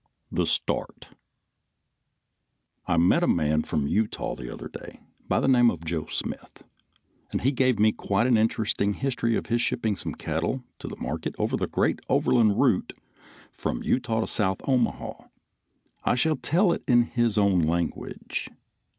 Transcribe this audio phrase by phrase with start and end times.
[0.31, 1.09] THE START.
[2.87, 6.63] I met a man from Utah the other day by the name of Joe Smith,
[7.31, 11.35] and he gave me quite an interesting history of his shipping some cattle to market
[11.37, 12.93] over the great Overland route
[13.53, 15.25] from Utah to South Omaha.
[16.03, 18.49] I shall tell it in his own language.